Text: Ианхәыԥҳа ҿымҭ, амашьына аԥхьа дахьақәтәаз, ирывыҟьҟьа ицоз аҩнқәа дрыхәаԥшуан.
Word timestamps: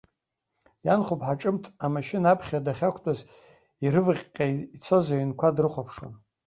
Ианхәыԥҳа 0.85 1.39
ҿымҭ, 1.39 1.63
амашьына 1.85 2.27
аԥхьа 2.29 2.65
дахьақәтәаз, 2.65 3.19
ирывыҟьҟьа 3.83 4.45
ицоз 4.75 5.05
аҩнқәа 5.13 5.55
дрыхәаԥшуан. 5.55 6.13